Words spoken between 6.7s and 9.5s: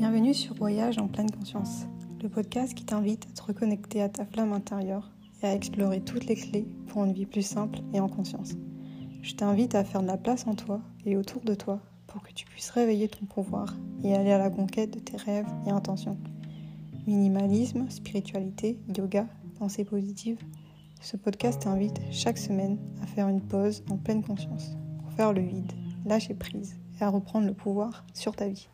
pour une vie plus simple et en conscience. Je